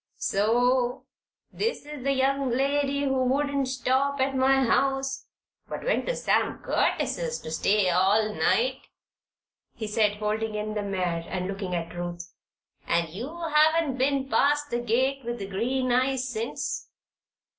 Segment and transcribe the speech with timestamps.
[0.17, 1.05] "So
[1.53, 5.27] this is the young lady who wouldn't stop at my house
[5.69, 8.87] but went to Sam Curtis' to stay all night,"
[9.75, 12.33] he said, holding in the mare and looking down at Ruth.
[12.87, 16.89] "And you haven't been past the gate with the green eyes since?"